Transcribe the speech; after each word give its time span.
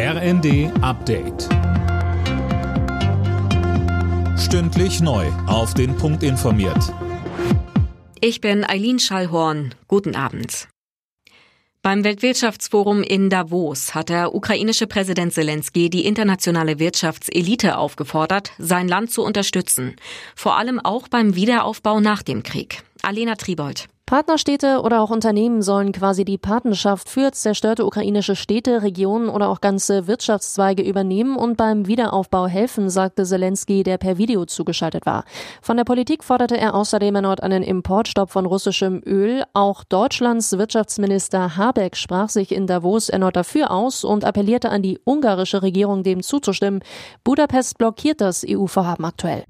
RND 0.00 0.70
Update. 0.80 1.48
Stündlich 4.38 5.00
neu. 5.00 5.26
Auf 5.48 5.74
den 5.74 5.96
Punkt 5.96 6.22
informiert. 6.22 6.94
Ich 8.20 8.40
bin 8.40 8.64
Eileen 8.64 9.00
Schallhorn. 9.00 9.74
Guten 9.88 10.14
Abend. 10.14 10.68
Beim 11.82 12.04
Weltwirtschaftsforum 12.04 13.02
in 13.02 13.28
Davos 13.28 13.96
hat 13.96 14.10
der 14.10 14.36
ukrainische 14.36 14.86
Präsident 14.86 15.32
Zelensky 15.32 15.90
die 15.90 16.06
internationale 16.06 16.78
Wirtschaftselite 16.78 17.76
aufgefordert, 17.76 18.52
sein 18.56 18.86
Land 18.86 19.10
zu 19.10 19.24
unterstützen. 19.24 19.96
Vor 20.36 20.56
allem 20.56 20.78
auch 20.78 21.08
beim 21.08 21.34
Wiederaufbau 21.34 21.98
nach 21.98 22.22
dem 22.22 22.44
Krieg. 22.44 22.84
Alena 23.02 23.34
Tribold. 23.34 23.88
Partnerstädte 24.08 24.80
oder 24.80 25.02
auch 25.02 25.10
Unternehmen 25.10 25.60
sollen 25.60 25.92
quasi 25.92 26.24
die 26.24 26.38
Patenschaft 26.38 27.10
für 27.10 27.30
zerstörte 27.30 27.84
ukrainische 27.84 28.36
Städte, 28.36 28.80
Regionen 28.82 29.28
oder 29.28 29.50
auch 29.50 29.60
ganze 29.60 30.06
Wirtschaftszweige 30.06 30.82
übernehmen 30.82 31.36
und 31.36 31.58
beim 31.58 31.86
Wiederaufbau 31.86 32.46
helfen, 32.46 32.88
sagte 32.88 33.24
Zelensky, 33.24 33.82
der 33.82 33.98
per 33.98 34.16
Video 34.16 34.46
zugeschaltet 34.46 35.04
war. 35.04 35.24
Von 35.60 35.76
der 35.76 35.84
Politik 35.84 36.24
forderte 36.24 36.56
er 36.56 36.74
außerdem 36.74 37.16
erneut 37.16 37.42
einen 37.42 37.62
Importstopp 37.62 38.30
von 38.30 38.46
russischem 38.46 39.02
Öl. 39.04 39.44
Auch 39.52 39.84
Deutschlands 39.84 40.56
Wirtschaftsminister 40.56 41.58
Habeck 41.58 41.94
sprach 41.94 42.30
sich 42.30 42.52
in 42.52 42.66
Davos 42.66 43.10
erneut 43.10 43.36
dafür 43.36 43.70
aus 43.70 44.04
und 44.04 44.24
appellierte 44.24 44.70
an 44.70 44.80
die 44.80 44.98
ungarische 45.04 45.60
Regierung, 45.60 46.02
dem 46.02 46.22
zuzustimmen. 46.22 46.80
Budapest 47.24 47.76
blockiert 47.76 48.22
das 48.22 48.42
EU-Vorhaben 48.48 49.04
aktuell. 49.04 49.44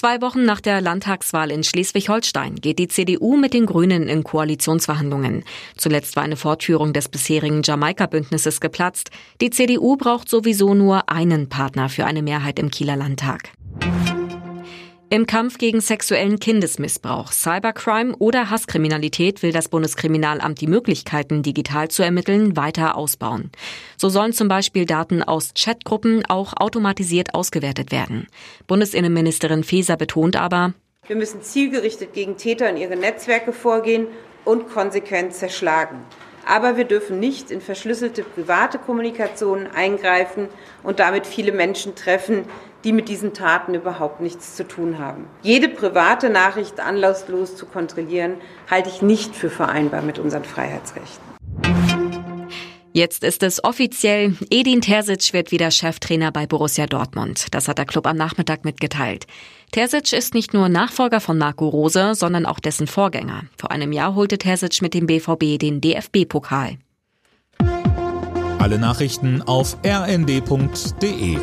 Zwei 0.00 0.22
Wochen 0.22 0.46
nach 0.46 0.62
der 0.62 0.80
Landtagswahl 0.80 1.50
in 1.50 1.62
Schleswig-Holstein 1.62 2.54
geht 2.54 2.78
die 2.78 2.88
CDU 2.88 3.36
mit 3.36 3.52
den 3.52 3.66
Grünen 3.66 4.08
in 4.08 4.24
Koalitionsverhandlungen. 4.24 5.44
Zuletzt 5.76 6.16
war 6.16 6.22
eine 6.22 6.36
Fortführung 6.36 6.94
des 6.94 7.10
bisherigen 7.10 7.60
Jamaika-Bündnisses 7.62 8.62
geplatzt. 8.62 9.10
Die 9.42 9.50
CDU 9.50 9.98
braucht 9.98 10.30
sowieso 10.30 10.72
nur 10.72 11.10
einen 11.10 11.50
Partner 11.50 11.90
für 11.90 12.06
eine 12.06 12.22
Mehrheit 12.22 12.58
im 12.58 12.70
Kieler 12.70 12.96
Landtag. 12.96 13.50
Im 15.12 15.26
Kampf 15.26 15.58
gegen 15.58 15.80
sexuellen 15.80 16.38
Kindesmissbrauch, 16.38 17.32
Cybercrime 17.32 18.14
oder 18.20 18.48
Hasskriminalität 18.48 19.42
will 19.42 19.50
das 19.50 19.68
Bundeskriminalamt 19.68 20.60
die 20.60 20.68
Möglichkeiten, 20.68 21.42
digital 21.42 21.88
zu 21.88 22.04
ermitteln, 22.04 22.56
weiter 22.56 22.96
ausbauen. 22.96 23.50
So 23.96 24.08
sollen 24.08 24.32
zum 24.32 24.46
Beispiel 24.46 24.86
Daten 24.86 25.24
aus 25.24 25.50
Chatgruppen 25.58 26.24
auch 26.28 26.52
automatisiert 26.56 27.34
ausgewertet 27.34 27.90
werden. 27.90 28.28
Bundesinnenministerin 28.68 29.64
Faeser 29.64 29.96
betont 29.96 30.36
aber, 30.36 30.74
wir 31.08 31.16
müssen 31.16 31.42
zielgerichtet 31.42 32.12
gegen 32.12 32.36
Täter 32.36 32.70
und 32.70 32.76
ihre 32.76 32.94
Netzwerke 32.94 33.52
vorgehen 33.52 34.06
und 34.44 34.70
konsequent 34.70 35.34
zerschlagen. 35.34 36.04
Aber 36.46 36.76
wir 36.76 36.84
dürfen 36.84 37.18
nicht 37.18 37.50
in 37.50 37.60
verschlüsselte 37.60 38.22
private 38.22 38.78
Kommunikation 38.78 39.66
eingreifen 39.66 40.48
und 40.84 41.00
damit 41.00 41.26
viele 41.26 41.50
Menschen 41.50 41.96
treffen, 41.96 42.44
die 42.84 42.92
mit 42.92 43.08
diesen 43.08 43.34
Taten 43.34 43.74
überhaupt 43.74 44.20
nichts 44.20 44.56
zu 44.56 44.66
tun 44.66 44.98
haben. 44.98 45.26
Jede 45.42 45.68
private 45.68 46.30
Nachricht 46.30 46.80
anlasslos 46.80 47.56
zu 47.56 47.66
kontrollieren, 47.66 48.34
halte 48.70 48.88
ich 48.88 49.02
nicht 49.02 49.34
für 49.34 49.50
vereinbar 49.50 50.02
mit 50.02 50.18
unseren 50.18 50.44
Freiheitsrechten. 50.44 51.30
Jetzt 52.92 53.22
ist 53.22 53.44
es 53.44 53.62
offiziell. 53.62 54.36
Edin 54.50 54.80
Terzic 54.80 55.32
wird 55.32 55.52
wieder 55.52 55.70
Cheftrainer 55.70 56.32
bei 56.32 56.46
Borussia 56.46 56.86
Dortmund. 56.86 57.46
Das 57.52 57.68
hat 57.68 57.78
der 57.78 57.84
Club 57.84 58.06
am 58.06 58.16
Nachmittag 58.16 58.64
mitgeteilt. 58.64 59.26
Terzic 59.70 60.12
ist 60.12 60.34
nicht 60.34 60.52
nur 60.54 60.68
Nachfolger 60.68 61.20
von 61.20 61.38
Marco 61.38 61.68
Rose, 61.68 62.14
sondern 62.16 62.46
auch 62.46 62.58
dessen 62.58 62.88
Vorgänger. 62.88 63.44
Vor 63.56 63.70
einem 63.70 63.92
Jahr 63.92 64.16
holte 64.16 64.38
Terzic 64.38 64.82
mit 64.82 64.94
dem 64.94 65.06
BVB 65.06 65.58
den 65.60 65.80
DFB-Pokal. 65.80 66.78
Alle 68.58 68.78
Nachrichten 68.78 69.40
auf 69.42 69.76
rnd.de 69.86 71.38